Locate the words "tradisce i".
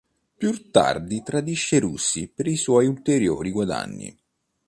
1.21-1.79